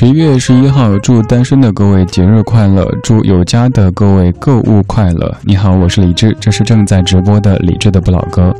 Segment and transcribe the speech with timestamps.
[0.00, 5.36] 十一月十一号，祝单身的各位节日快乐，祝有家的各位购物快乐。
[5.42, 8.54] 你好，我是李志，这是正在直播的李志的不老歌。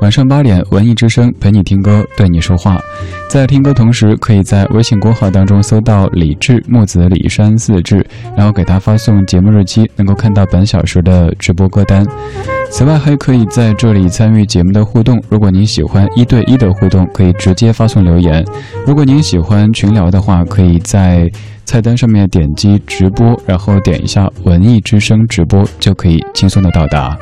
[0.00, 2.78] 晚上八点，文艺之声陪你听歌，对你说话。
[3.30, 8.04] 在听歌同时，可以在微信公号当中搜到李志木子李山四志，
[8.36, 12.06] 然后给他发送节目日期，能够看到本小时的直播歌单。
[12.70, 15.18] 此外，还可以在这里参与节目的互动。
[15.30, 18.44] 如果您喜欢一对一的互动，可以直接发送留言；
[18.86, 21.30] 如果您喜欢群聊的话，可以在
[21.64, 27.16] 菜单上面点击直播，然后点一下文艺之声直播，就可以轻松的到达。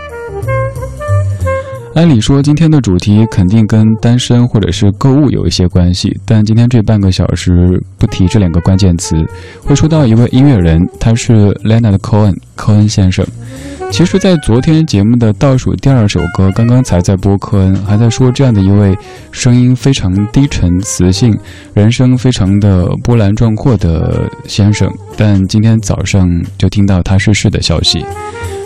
[1.94, 7.52] 按理说，今天的主题肯定跟单身或者是购物有一些关系，但今天这半个小时
[7.98, 9.14] 不提这两个关键词，
[9.62, 13.26] 会说到一位音乐人，他是 Leonard Cohen，科恩先生。
[13.90, 18.96] 其实，在昨天节目的倒数第二首歌，刚刚才在播科恩，还在说这样的一位
[19.30, 21.38] 声音非常低沉、磁性、
[21.74, 28.02] 人生非常的波澜壮阔的先生，但今天早上就听到他逝世的消息。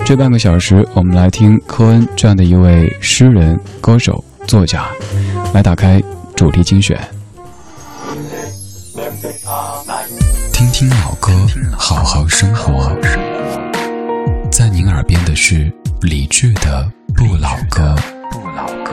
[0.07, 4.87] 这半个小时，我们来听科恩这样的一位诗人、歌手、作家，
[5.53, 6.01] 来打开
[6.37, 6.97] 主题精选，
[10.53, 11.33] 听听老歌，
[11.77, 12.97] 好好生活。
[14.49, 17.97] 在您耳边的是理智的不老歌。
[18.31, 18.93] 不老歌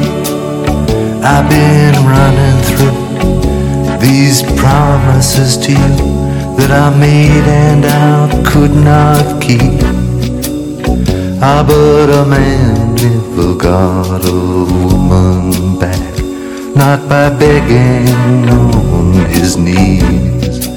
[1.23, 9.39] I've been running through these promises to you that I made and I could not
[9.39, 9.81] keep.
[11.39, 16.13] Ah, but a man never got a woman back,
[16.75, 20.67] not by begging on his knees.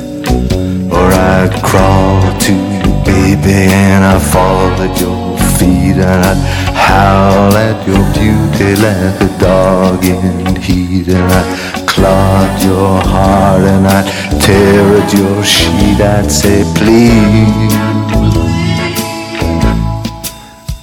[0.92, 7.56] Or I'd crawl to you, baby, and I'd fall at your feet, and I'd howl
[7.56, 14.06] at your beauty like a dog in heat, and I'd clog your heart, and I'd
[14.42, 16.00] tear at your sheet.
[16.00, 17.74] I'd say, please,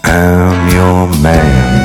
[0.03, 1.80] I'm your man.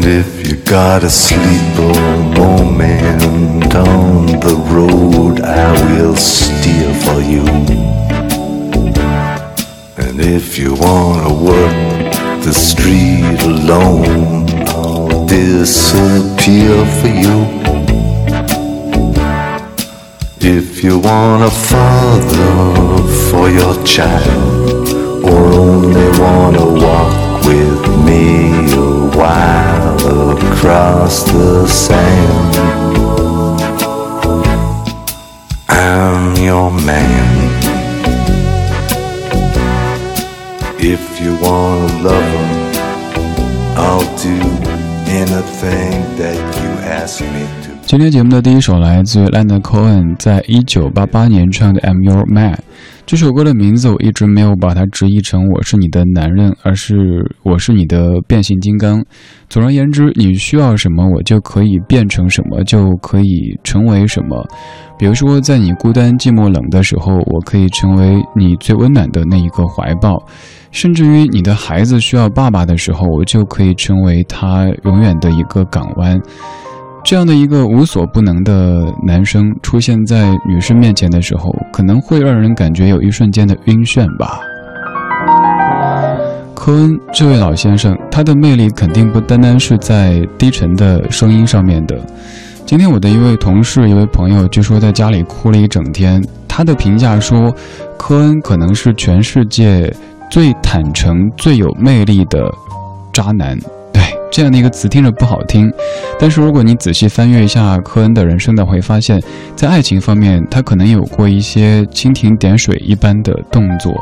[0.00, 7.44] And if you gotta sleep a moment on the road, I will steer for you.
[9.96, 11.88] And if you wanna work
[12.44, 14.46] the street alone.
[14.68, 17.38] I'll disappear for you.
[20.40, 22.54] If you want a father
[23.28, 24.88] for your child,
[25.24, 28.22] or only want to walk with me
[28.72, 29.67] a while
[30.37, 32.55] across the sand,
[35.67, 37.29] I'm your man.
[40.79, 42.51] If you wanna love him,
[43.75, 44.37] I'll do
[45.21, 46.69] anything that you
[46.99, 47.73] ask me to.
[47.85, 52.53] 今天节目的第一首来自 Leonard Cohen 在一九八八年唱的《I'm Your Man》。
[53.08, 56.94] 这首歌的名字我一直没有把它直译成“我是你的男人”，而是
[57.42, 59.02] “我是你的变形金刚”。
[59.48, 64.46] 总而言之，你需要什么，我就可以变成什么，就可以成为什么。
[64.98, 70.22] 比如说，在你孤单、寂寞、冷的时候，我可以成为你最温暖的那一个怀抱。
[70.70, 76.20] 甚至于你的孩子需要爸爸的时候，我就可以成为他永远的一个港湾。
[77.04, 84.38] 这样的一个无所不能的男生出现在女生面前的时候，可能会让人感觉有一瞬间的晕眩吧。
[86.54, 91.98] 科恩这位老先生，他的魅力肯定不单单是在低沉的声音上面的。
[92.66, 96.22] 今天我的一位同事、一位朋友，据说在家里哭了一整天。
[96.46, 97.54] 他的评价说，
[97.96, 99.90] 科恩可能是全世界。
[100.30, 102.52] 最坦诚、最有魅力的
[103.14, 103.58] 渣男。
[104.30, 105.70] 这样的一个词听着不好听，
[106.18, 109.20] 但是如果你仔细翻阅一下科恩的人生的，会发现，
[109.56, 113.92] 在爱情方面，他可能有过一些蜻蜓点水一般的动作，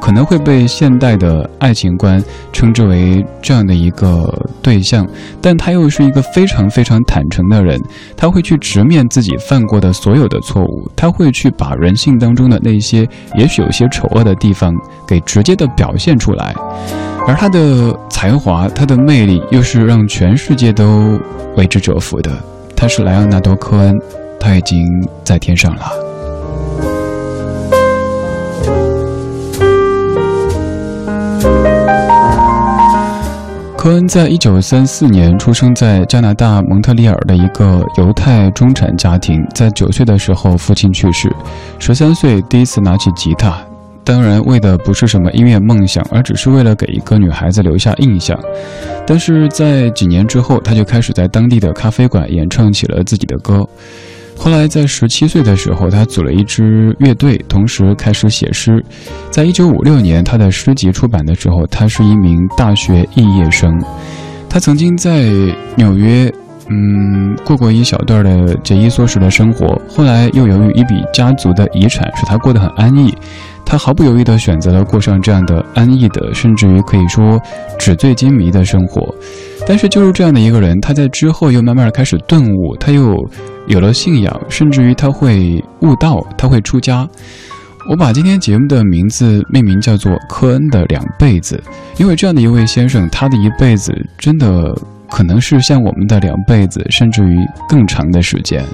[0.00, 2.22] 可能会被现代的爱情观
[2.52, 4.24] 称之为这样的一个
[4.62, 5.06] 对象，
[5.40, 7.80] 但他又是一个非常非常坦诚的人，
[8.16, 14.74] 他会去直面自己犯过的所有的错误，他会去把人性当中的那些也许有些丑恶的地方
[15.06, 16.54] 给直接的表现出来。
[17.26, 21.18] 而他的才华，他的魅力，又是让全世界都
[21.56, 22.30] 为之折服的。
[22.76, 23.98] 他是莱昂纳多·科恩，
[24.38, 24.86] 他已经
[25.24, 25.82] 在天上了。
[33.76, 41.34] 科恩在一九三四年出生在加拿大蒙特利尔的一个犹太中产家庭，在九岁的时候父亲去世，
[41.78, 43.56] 十三岁第一次拿起吉他。
[44.04, 48.38] 当然，为的不是什么音乐梦想，而只是为了给一个女孩子留下印象。
[49.06, 53.66] 但是在几年之后，他就开始在当地的咖啡馆演唱起了自己的歌。
[54.36, 58.84] 后来，在十七岁的时候，他组了一支乐队，同时开始写诗。
[59.30, 63.72] 在一九五六年，他的诗集出版的时候，他是一名大学肄业生。
[64.50, 65.22] 他曾经在
[65.76, 66.30] 纽约。
[66.70, 73.14] 嗯，过过一小段的节衣缩食的生活，后来又由于一笔家族的遗产，使他过得很安逸。
[73.66, 77.40] 他毫不犹豫地选择了过上这样的安逸的，甚至于可以说
[77.78, 79.14] 纸醉金迷的生活。
[79.66, 83.14] 但是，就是这样的一个人，他在之后又慢慢开始顿悟，他又
[83.66, 87.06] 有了信仰，甚至于他会悟道，他会出家。
[87.90, 91.62] 我把今天节目的名字命名叫做科恩的两辈子，
[91.98, 94.74] 因为这样的一位先生，他的一辈子真的。
[95.14, 97.38] 可能是像我们的两辈子，甚至于
[97.68, 98.64] 更长的时间。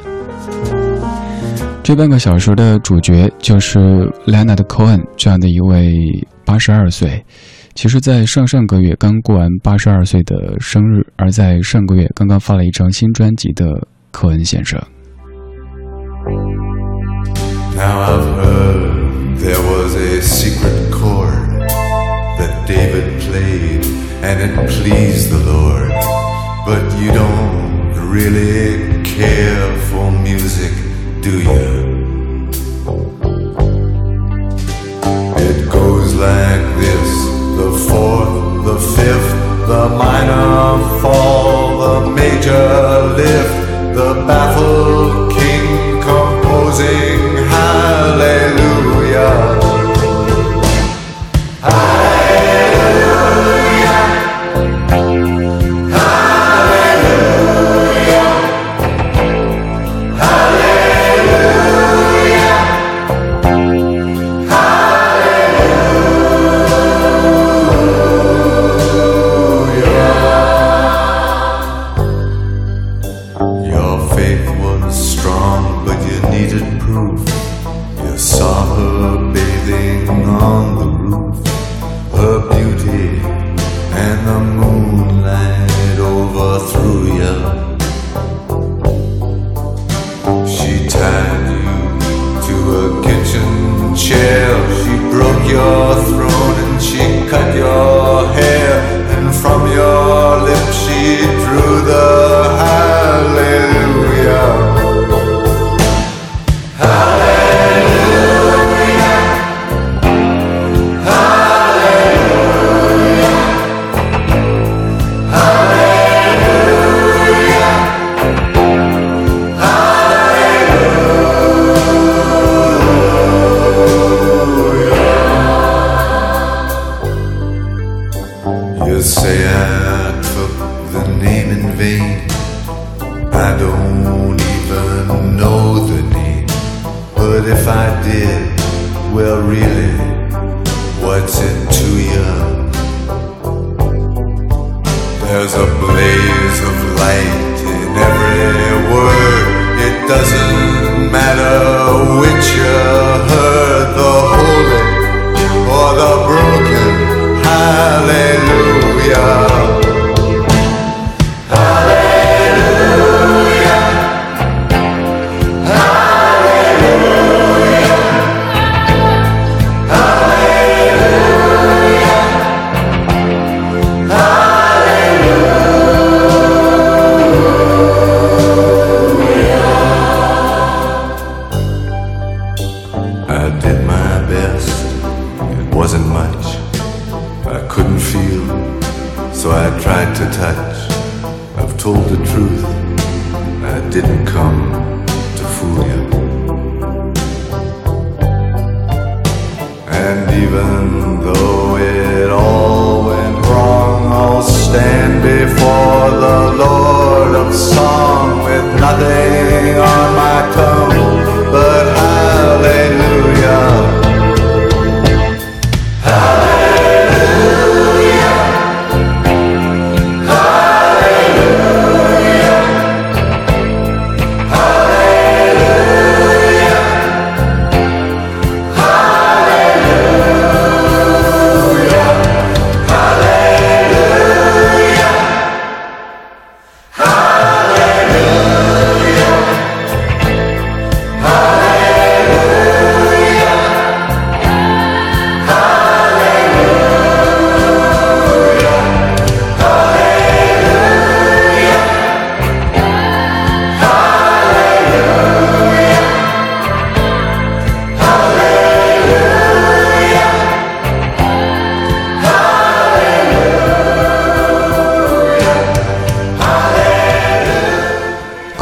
[1.83, 3.79] 这半个小时的主角就是
[4.25, 5.93] Leonard Cohen 这样的一位
[6.47, 7.23] 八十二岁，
[7.75, 13.67] 其实，在上上个月刚过完八十二岁的生日，而在上个月刚刚发了一张新专辑的
[14.11, 14.81] 科恩先生。
[17.77, 21.69] Now I've heard there was a secret chord
[22.39, 23.85] that David played
[24.23, 26.20] and it pleased the Lord.
[26.71, 30.71] But you don't really care for music,
[31.21, 31.67] do you?
[35.49, 37.11] It goes like this
[37.59, 39.33] the fourth, the fifth,
[39.67, 42.69] the minor fall, the major
[43.19, 43.57] lift,
[43.97, 44.80] the baffled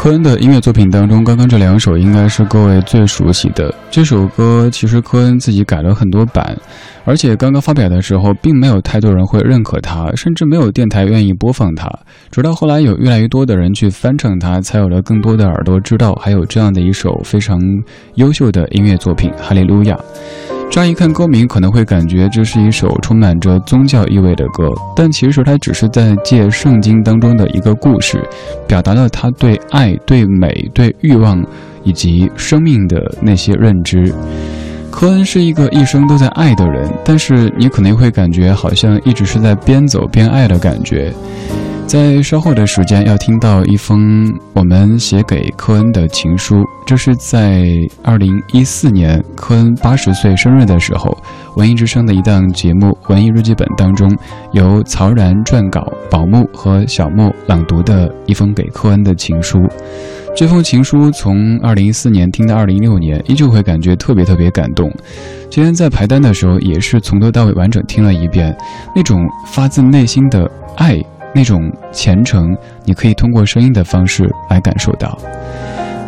[0.09, 3.71] 科恩的音乐作品当中，刚刚这两首应该是各位最熟悉的。
[3.91, 6.57] 这首歌其实科恩自己改了很多版，
[7.05, 11.87] 而且刚刚发表的时候，并没有太多人会认可它，甚至没有电台愿意播放它。
[12.31, 17.59] 直到后来有越来越多的人去翻唱它，才有了更多的耳朵知道还有这样的一首非常
[18.15, 19.95] 优秀的音乐作品《哈利路亚》。
[20.71, 28.23] 乍一看歌名，可能会感觉这是一首充满着宗教意味的歌，但其实它只是在借圣经当中的一个故事，
[28.67, 31.43] 表达了他对爱、对美、对欲望
[31.83, 34.13] 以及生命的那些认知。
[34.91, 41.11] 科恩是一个一生都在爱的人，但是你可能会感觉好像一直是在边走边爱的感觉。
[41.89, 47.65] 在稍后的时间要听到一封我们写给科恩的情书，这是在
[48.03, 51.17] 二零一四年科恩八十岁生日的时候，
[51.55, 54.07] 文艺之声的一档节目《文艺日记本》当中，
[54.51, 59.57] 由曹然撰稿，宝木和小莫朗读的一封给科恩的情书。
[60.35, 64.87] 这封情书从二零一四年听到二零一六年，依旧会感觉特别特别感动。
[65.49, 68.55] 今天在排单的时候，也是从头到尾完整听了一遍，
[68.95, 71.03] 那种发自内心的爱。
[71.33, 72.55] 那种虔诚，
[72.85, 75.17] 你可以通过声音的方式来感受到。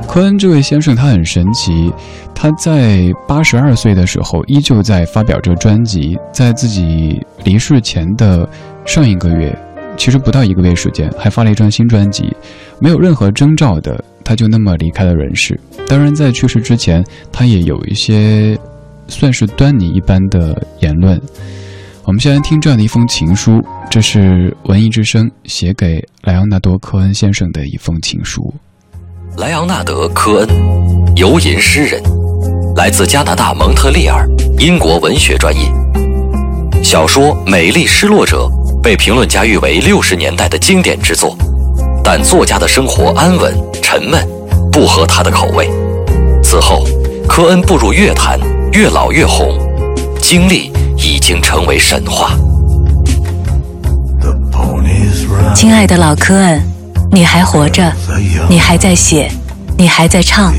[0.08, 1.90] 科恩这位先生，他很神奇，
[2.36, 8.48] 他在八十二岁的时候依旧在发表着专辑，在自己离世前的
[8.84, 9.58] 上一个月，
[9.96, 12.36] 其实不到一个月时间，还发了一张新专辑，
[12.80, 15.58] 没有任何征兆的，他就那么离开了人世。
[15.88, 17.02] 当然，在去世之前，
[17.32, 18.58] 他也有一些
[19.08, 21.22] 算是端倪一般的言论。
[22.12, 28.54] 我们先来听这样的一封情书，这是文艺之声写给莱昂纳多·科恩先生的一封情书。
[29.38, 30.50] 莱昂纳德·科恩，
[31.16, 32.04] 游吟诗人，
[32.76, 34.28] 来自加拿大蒙特利尔，
[34.60, 35.62] 英国文学专业。
[36.84, 38.46] 小说《美丽失落者》
[38.82, 41.38] 被评论家誉为六十年代的经典之作，
[42.04, 44.28] 但作家的生活安稳沉闷，
[44.70, 45.70] 不合他的口味。
[46.44, 46.84] 此后，
[47.26, 48.38] 科恩步入乐坛，
[48.74, 49.58] 越老越红，
[50.22, 50.74] 经历。
[51.32, 52.38] 已经成为神话。
[55.56, 56.62] 亲爱的老科恩，
[57.10, 57.90] 你还活着，
[58.50, 59.32] 你还在写，
[59.78, 60.54] 你还在唱。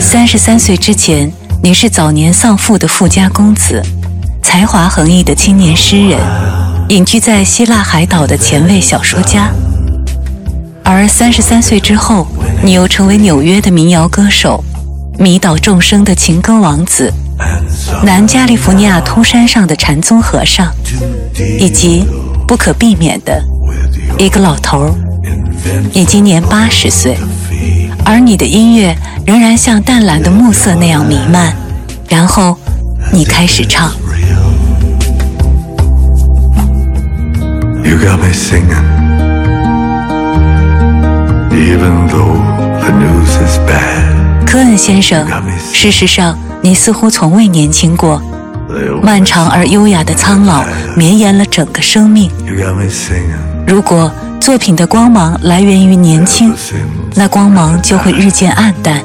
[0.00, 3.80] 三十三岁之前，你是早年丧父的富家公子，
[4.42, 6.18] 才华横溢的青年诗人，
[6.88, 9.48] 隐居在希腊海岛的前卫小说家。
[10.82, 12.26] 而三十三岁之后，
[12.64, 14.64] 你又成为纽约的民谣歌手，
[15.20, 17.12] 迷倒众生的情歌王子。
[18.04, 20.72] 南加利福尼亚通山上的禅宗和尚，
[21.58, 22.04] 以及
[22.46, 23.42] 不可避免的
[24.18, 24.94] 一个老头儿，
[25.92, 27.16] 你今年八十岁，
[28.04, 28.96] 而你的音乐
[29.26, 31.54] 仍然像淡蓝的暮色那样弥漫。
[32.08, 32.58] 然后
[33.12, 33.90] 你开始唱。
[44.44, 45.26] 科恩先生，
[45.72, 46.36] 事实上。
[46.62, 48.22] 你似乎从未年轻过，
[49.02, 50.64] 漫长而优雅的苍老
[50.96, 52.30] 绵延了整个生命。
[53.66, 56.54] 如果作品的光芒来源于年轻，
[57.14, 58.98] 那光芒就会日渐暗淡；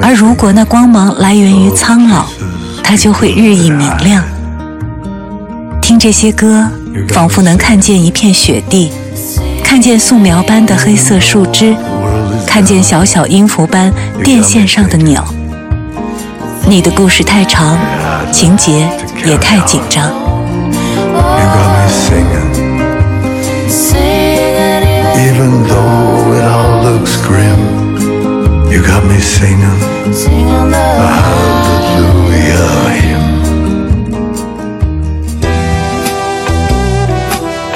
[0.00, 2.24] 而如果那光芒来源于苍老，
[2.84, 4.22] 它就会日益明亮。
[5.82, 6.68] 听这些歌，
[7.08, 8.92] 仿佛能看见一片雪地，
[9.64, 11.76] 看见素描般的黑色树枝，
[12.46, 13.92] 看见小小音符般
[14.22, 15.24] 电线上的鸟。
[16.66, 17.78] 你的故事太长，
[18.32, 18.88] 情节
[19.24, 20.10] 也太紧张。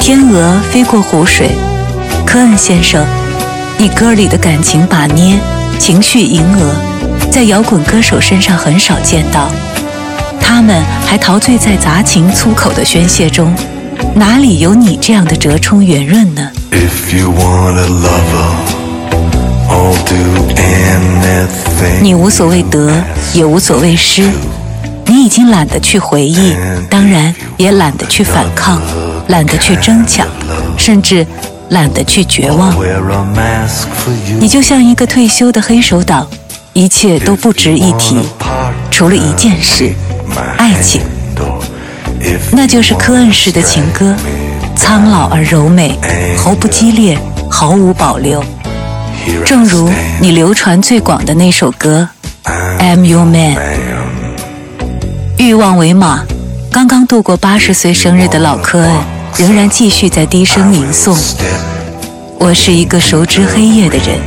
[0.01, 1.51] 天鹅飞过湖水，
[2.25, 3.05] 科恩先生，
[3.77, 5.39] 你歌里的感情把捏、
[5.79, 6.75] 情绪迎额，
[7.39, 9.49] 在摇滚歌手身上很少见到。
[10.41, 13.55] 他们还陶醉在杂情粗口的宣泄中，
[14.17, 16.51] 哪里有你这样的折冲圆润呢？
[22.03, 22.93] 你无所谓得，
[23.33, 24.29] 也无所谓失，
[25.07, 26.57] 你已经懒得去回忆，
[26.91, 28.83] 当然也懒得去反抗，
[29.29, 30.27] 懒得去争抢，
[30.77, 31.25] 甚至
[31.69, 32.75] 懒得去绝望。
[34.41, 36.27] 你就像一个退休的黑手党，
[36.79, 38.17] 一切都不值一提，
[38.89, 39.93] 除了一件事——
[40.59, 41.03] 爱情。
[42.53, 44.15] 那就是科恩式的情歌。
[44.77, 45.99] 苍老而柔美，
[46.37, 47.19] 毫不激烈，
[47.51, 48.45] 毫无保留。
[49.45, 52.09] 正如你流传最广的那首歌
[52.81, 53.57] 《I'm Your Man》。
[55.37, 56.23] 欲望为马，
[56.71, 58.93] 刚刚度过八十岁生日的老科恩，
[59.37, 61.13] 仍然继续在低声吟诵
[62.39, 64.21] ：“我是一个熟知黑夜的人，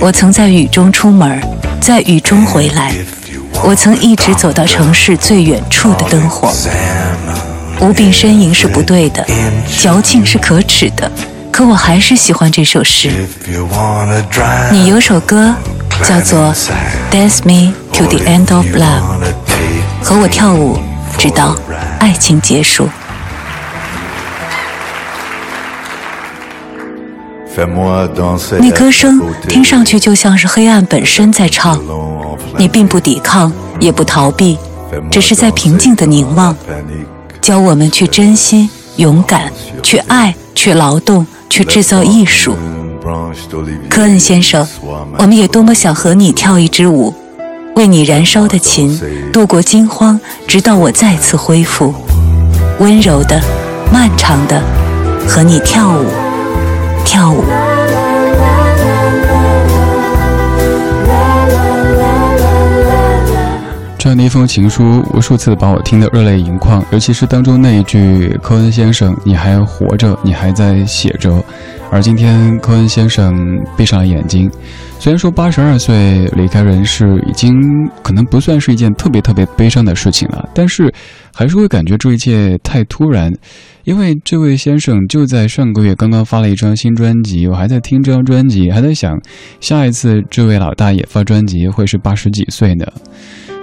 [0.00, 1.38] 我曾在雨中出门，
[1.82, 2.94] 在雨中回来，
[3.64, 6.48] 我曾一直走到城市最远处的灯火。”
[7.80, 9.26] 无病呻吟是不对的，
[9.80, 11.10] 矫情是可耻的，
[11.50, 13.10] 可我还是喜欢这首诗。
[14.70, 15.52] 你有首歌
[16.04, 16.54] 叫做
[17.10, 19.02] 《Dance Me to the End of Love》，
[20.04, 20.78] 和我跳舞，
[21.18, 21.56] 直到
[21.98, 22.88] 爱情结束。
[28.60, 31.78] 你歌声听上去就像是黑暗本身在唱，
[32.56, 34.58] 你并不抵抗，也不逃避，
[35.10, 36.56] 只是在平静的凝望。
[37.40, 42.56] 教我们去珍惜、勇敢，去爱、去劳动、去制造艺术。
[43.90, 44.66] 科恩先生，
[45.18, 47.12] 我们也多么想和你跳一支舞，
[47.74, 48.98] 为你燃烧的琴
[49.32, 51.92] 度过惊慌，直到我再次恢复。
[52.78, 53.40] 温柔的、
[53.92, 54.62] 漫长的，
[55.28, 56.06] 和你跳舞，
[57.04, 57.44] 跳舞。
[63.98, 66.84] 这样的一封情书，无数次把我听得热泪盈眶。
[66.90, 71.42] 尤其是当中那一句：“科恩先生，你还活着，你还在写着。”
[71.88, 74.50] 而今天，科恩先生闭上了眼睛。
[75.02, 77.52] 虽然说八十二岁离开人世，已经
[78.04, 80.94] 可能不算是一件特别特别悲伤的事情了，但是
[81.34, 83.32] 还是会感觉这一切太突然。
[83.82, 89.20] 因为这位先生就在上个月刚刚发了一张新专辑，我还在听这张专辑，还在想
[89.58, 92.86] 下一次这位老大爷发专辑会是八十几岁呢。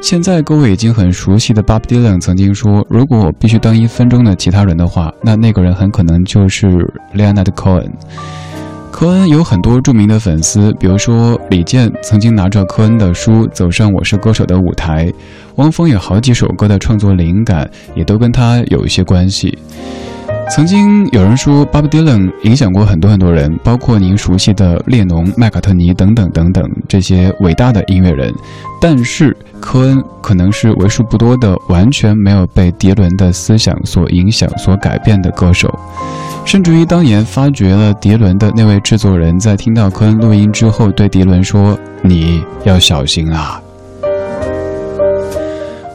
[0.02, 6.68] 现在各位已经很熟悉的 Bob Dylan 曾经说：“如果我必须当一分钟的其他人的话，那那个人很可能就是
[7.16, 7.92] Leonard Cohen。”
[9.00, 15.10] 科恩有很多著名的粉丝，比如说李健曾经拿着科恩的书走上《我是歌手》的舞台，
[15.56, 19.58] 汪峰有好几首歌的创作灵感也都跟他有一些关系。
[20.54, 28.34] 曾经有人说，Bob Dylan 影响过很多很多人，包括您熟悉的列侬、麦卡特尼等等等等这些伟大的音乐人。
[28.82, 35.74] 但是科恩可能是为数不多的完全没有被迪伦的思想所影响、所改变的歌手。
[36.46, 43.62] 甚至于当年发掘了迪伦的那位制作人，在听到科恩录音之后，对迪伦说：“你要小心啊。”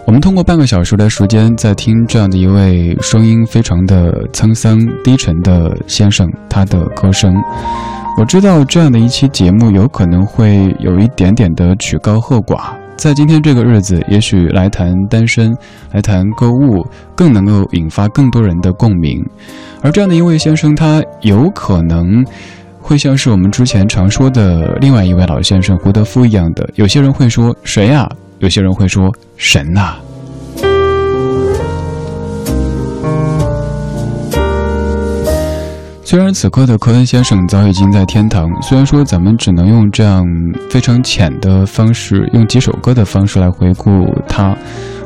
[0.06, 7.34] 我们通过半个小时的时间，在听这样的一位声音非常的沧桑、低沉的先生他的歌声。
[8.16, 15.54] 我知道这样的一期节目有可能会有一点点的曲高和寡，在今天这个日子，也许来谈单身、
[15.92, 19.22] 来谈购物，更能够引发更多人的共鸣。
[19.82, 22.24] 而这样的一位先生，他有可能
[22.80, 28.08] 会像是我们之前常说的另外一位老先生胡德夫一样的，有些人会说谁呀？
[28.38, 29.96] 有些人会说神呐。
[36.06, 40.22] 虽然此刻的科恩先生早已经在天堂，虽然说咱们只能用这样
[40.68, 43.90] 非常浅的方式，用几首歌的方式来回顾
[44.28, 44.54] 他，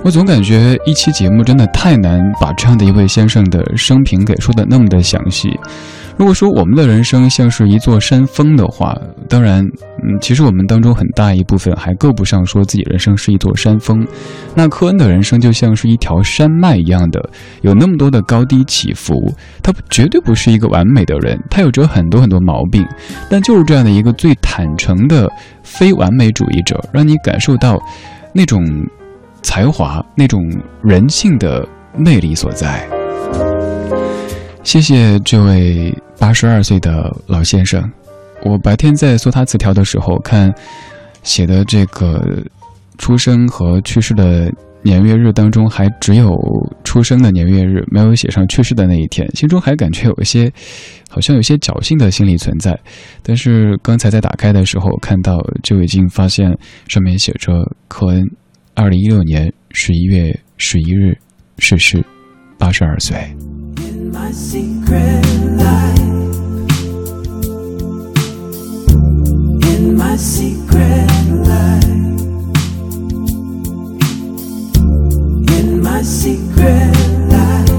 [0.05, 5.49] 我总感觉一期节目真的太难把这样的一位先生的生平给说的那么的详细。
[6.19, 8.93] 如果说我们的人生像是一座山峰的话，
[9.29, 9.65] 当然，
[10.03, 14.05] 嗯，其实我们当中很大一部分还够不上说自己人生是一座山峰。
[14.53, 19.33] 那科恩的人生就像是一条山脉一样的，有那么多的高低起伏。
[19.63, 22.85] 他绝对不是一个完美的人，他有着很多很多毛病，
[23.31, 25.31] 但就是这样的一个最坦诚的
[25.63, 27.81] 非完美主义者，让你感受到
[28.35, 28.61] 那种
[29.41, 30.43] 才华、那种
[30.83, 31.65] 人性的
[31.97, 32.98] 魅力所在。
[34.69, 37.83] 谢谢这位八十二岁的老先生。
[38.45, 40.53] 我白天在搜他词条的时候，看
[41.23, 42.45] 写的这个
[42.99, 44.53] 出生和去世的
[44.83, 46.37] 年月日当中，还只有
[46.85, 50.53] 出生的年月日，没有写上去世的那一天，心中还感觉有一些，
[51.09, 52.79] 好像有些侥幸的心理存在。
[53.23, 56.55] 但是刚才在打开的时候看到，就已经发现
[56.89, 57.55] 上面写着
[57.89, 58.23] 科恩，
[58.75, 61.17] 二零一六年十一月十一日
[61.57, 62.05] 逝世，
[62.59, 63.17] 八十二岁。
[64.19, 65.25] My secret
[65.65, 65.99] life.
[69.73, 71.09] In my secret
[71.51, 71.85] life.
[75.59, 76.95] In my secret
[77.35, 77.71] life.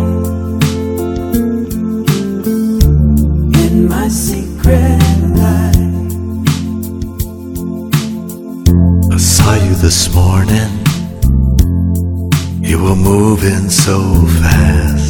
[3.64, 5.00] In my secret
[5.44, 5.96] life.
[9.12, 10.72] I saw you this morning.
[12.62, 13.98] You were moving so
[14.42, 15.09] fast.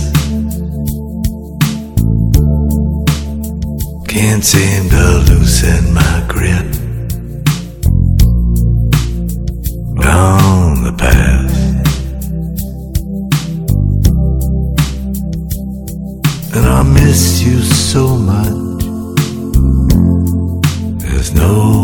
[4.09, 6.65] Can't seem to loosen my grip
[10.03, 11.55] on the past,
[16.55, 18.81] And I miss you so much.
[21.03, 21.78] There's no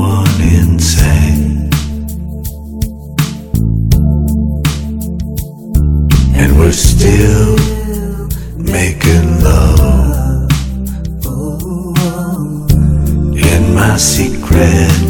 [14.55, 15.04] red.